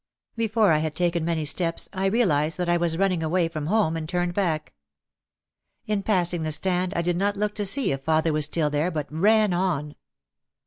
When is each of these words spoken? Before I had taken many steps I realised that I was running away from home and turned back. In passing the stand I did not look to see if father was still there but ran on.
Before 0.35 0.71
I 0.71 0.79
had 0.79 0.95
taken 0.95 1.23
many 1.23 1.45
steps 1.45 1.87
I 1.93 2.07
realised 2.07 2.57
that 2.57 2.67
I 2.67 2.75
was 2.75 2.97
running 2.97 3.21
away 3.21 3.47
from 3.47 3.67
home 3.67 3.95
and 3.95 4.09
turned 4.09 4.33
back. 4.33 4.73
In 5.85 6.01
passing 6.01 6.41
the 6.41 6.51
stand 6.51 6.91
I 6.95 7.03
did 7.03 7.17
not 7.17 7.37
look 7.37 7.53
to 7.53 7.67
see 7.67 7.91
if 7.91 8.01
father 8.01 8.33
was 8.33 8.45
still 8.45 8.71
there 8.71 8.89
but 8.89 9.05
ran 9.13 9.53
on. 9.53 9.93